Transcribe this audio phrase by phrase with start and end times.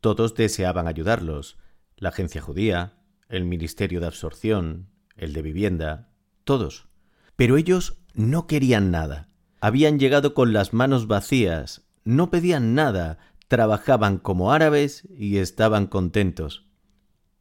[0.00, 1.58] todos deseaban ayudarlos.
[1.96, 2.92] La agencia judía,
[3.28, 6.12] el Ministerio de Absorción, el de Vivienda,
[6.44, 6.86] todos.
[7.34, 9.30] Pero ellos no querían nada.
[9.60, 16.68] Habían llegado con las manos vacías, no pedían nada, trabajaban como árabes y estaban contentos.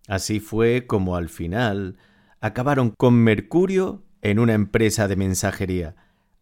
[0.08, 1.98] Así fue como al final
[2.42, 5.96] acabaron con Mercurio en una empresa de mensajería,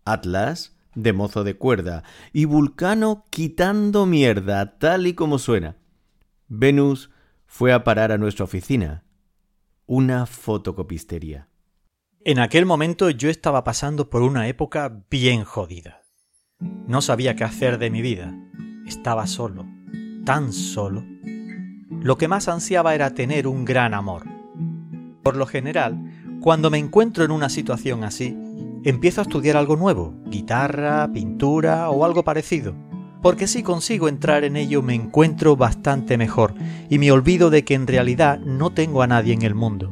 [0.06, 5.78] Atlas de mozo de cuerda y Vulcano quitando mierda, tal y como suena.
[6.48, 7.09] Venus
[7.48, 9.03] fue a parar a nuestra oficina,
[9.88, 11.50] una fotocopistería.
[12.23, 16.02] En aquel momento yo estaba pasando por una época bien jodida.
[16.59, 18.33] No sabía qué hacer de mi vida.
[18.88, 19.66] Estaba solo,
[20.23, 21.03] tan solo.
[21.89, 24.23] Lo que más ansiaba era tener un gran amor.
[25.23, 26.00] Por lo general,
[26.42, 28.38] cuando me encuentro en una situación así,
[28.86, 32.75] empiezo a estudiar algo nuevo, guitarra, pintura o algo parecido,
[33.23, 36.53] porque si consigo entrar en ello me encuentro bastante mejor
[36.88, 39.89] y me olvido de que en realidad no tengo a nadie en el mundo.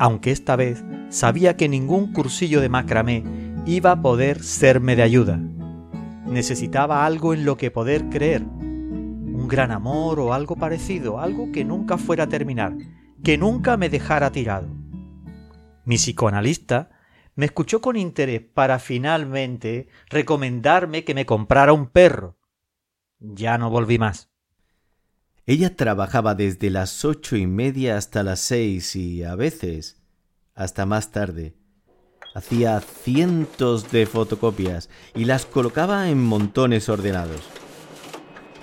[0.00, 3.22] Aunque esta vez sabía que ningún cursillo de macramé
[3.66, 5.38] iba a poder serme de ayuda.
[6.26, 11.64] Necesitaba algo en lo que poder creer, un gran amor o algo parecido, algo que
[11.64, 12.76] nunca fuera a terminar,
[13.22, 14.68] que nunca me dejara tirado.
[15.84, 16.90] Mi psicoanalista
[17.38, 22.36] me escuchó con interés para finalmente recomendarme que me comprara un perro.
[23.20, 24.28] Ya no volví más.
[25.46, 30.02] Ella trabajaba desde las ocho y media hasta las seis y a veces
[30.56, 31.54] hasta más tarde.
[32.34, 37.42] Hacía cientos de fotocopias y las colocaba en montones ordenados.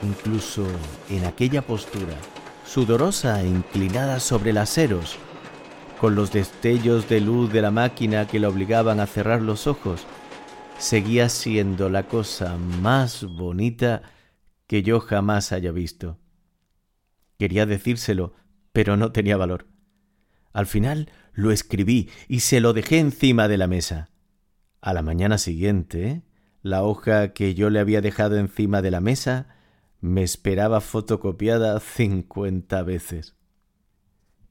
[0.04, 0.68] Incluso
[1.10, 2.18] en aquella postura,
[2.66, 5.18] sudorosa e inclinada sobre las eros,
[6.00, 10.06] con los destellos de luz de la máquina que la obligaban a cerrar los ojos,
[10.78, 14.02] seguía siendo la cosa más bonita
[14.68, 16.20] que yo jamás haya visto.
[17.38, 18.34] Quería decírselo,
[18.72, 19.68] pero no tenía valor.
[20.54, 24.10] Al final lo escribí y se lo dejé encima de la mesa.
[24.82, 26.24] A la mañana siguiente,
[26.62, 29.56] la hoja que yo le había dejado encima de la mesa
[30.00, 33.36] me esperaba fotocopiada cincuenta veces.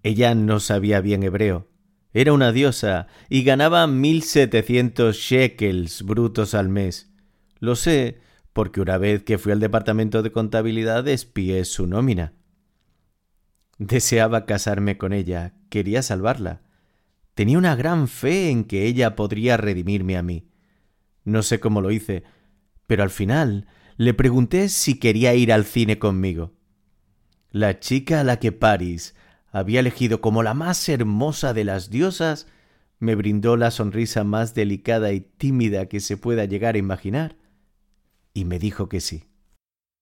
[0.04, 1.66] Ella no sabía bien hebreo,
[2.12, 7.10] era una diosa y ganaba mil setecientos shekels brutos al mes.
[7.58, 8.20] Lo sé
[8.52, 12.34] porque una vez que fui al departamento de contabilidad espié su nómina.
[13.78, 16.62] Deseaba casarme con ella, quería salvarla.
[17.34, 20.50] Tenía una gran fe en que ella podría redimirme a mí.
[21.24, 22.22] No sé cómo lo hice,
[22.86, 23.66] pero al final
[23.96, 26.52] le pregunté si quería ir al cine conmigo.
[27.50, 29.16] La chica a la que Paris
[29.54, 32.48] había elegido como la más hermosa de las diosas
[32.98, 37.38] me brindó la sonrisa más delicada y tímida que se pueda llegar a imaginar,
[38.32, 39.30] y me dijo que sí.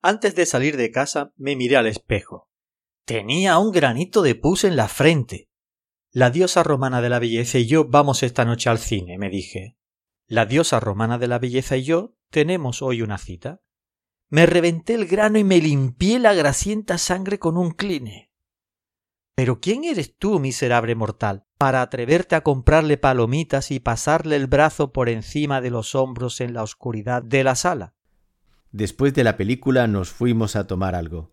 [0.01, 2.49] Antes de salir de casa me miré al espejo.
[3.05, 5.51] Tenía un granito de pus en la frente.
[6.13, 9.77] La diosa romana de la belleza y yo vamos esta noche al cine, me dije.
[10.27, 13.60] La diosa romana de la belleza y yo tenemos hoy una cita.
[14.31, 18.32] Me reventé el grano y me limpié la grasienta sangre con un cline.
[19.34, 24.93] Pero ¿quién eres tú, miserable mortal, para atreverte a comprarle palomitas y pasarle el brazo
[24.93, 27.95] por encima de los hombros en la oscuridad de la sala?
[28.73, 31.31] Después de la película nos fuimos a tomar algo.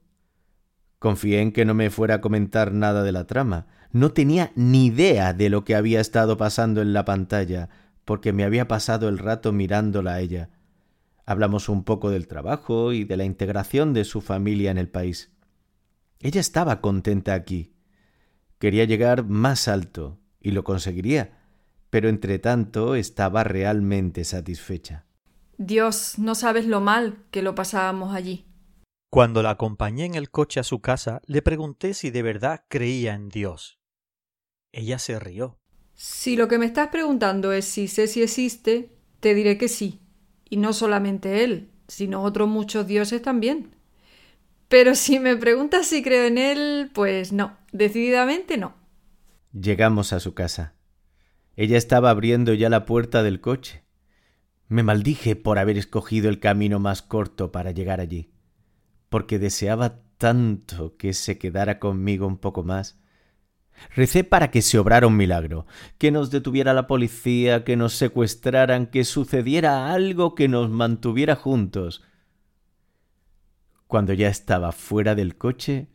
[0.97, 3.67] Confié en que no me fuera a comentar nada de la trama.
[3.91, 7.69] No tenía ni idea de lo que había estado pasando en la pantalla,
[8.05, 10.49] porque me había pasado el rato mirándola a ella.
[11.25, 15.31] Hablamos un poco del trabajo y de la integración de su familia en el país.
[16.19, 17.73] Ella estaba contenta aquí.
[18.59, 21.39] Quería llegar más alto, y lo conseguiría,
[21.89, 25.05] pero entre tanto estaba realmente satisfecha.
[25.57, 28.45] Dios, no sabes lo mal que lo pasábamos allí.
[29.09, 33.15] Cuando la acompañé en el coche a su casa, le pregunté si de verdad creía
[33.15, 33.79] en Dios.
[34.71, 35.57] Ella se rió.
[35.95, 40.01] Si lo que me estás preguntando es si sé si existe, te diré que sí.
[40.49, 43.75] Y no solamente él, sino otros muchos dioses también.
[44.69, 48.75] Pero si me preguntas si creo en él, pues no, decididamente no.
[49.51, 50.75] Llegamos a su casa.
[51.55, 53.83] Ella estaba abriendo ya la puerta del coche.
[54.67, 58.31] Me maldije por haber escogido el camino más corto para llegar allí,
[59.09, 62.99] porque deseaba tanto que se quedara conmigo un poco más.
[63.95, 65.65] Recé para que se obrara un milagro,
[65.97, 72.03] que nos detuviera la policía, que nos secuestraran, que sucediera algo que nos mantuviera juntos.
[73.89, 75.87] Cuando ya estaba fuera del coche,